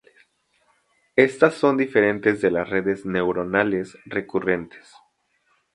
[1.15, 4.91] Estas son diferentes de las redes neuronales recurrentes.